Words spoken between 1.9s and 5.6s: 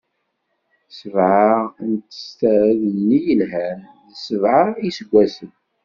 testad-nni yelhan, d sebɛa n iseggasen;